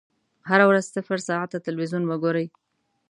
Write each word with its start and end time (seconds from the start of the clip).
هره 0.49 0.65
ورځ 0.69 0.85
صفر 0.95 1.19
ساعته 1.27 1.57
ټلویزیون 1.65 2.03
وګورئ. 2.07 2.47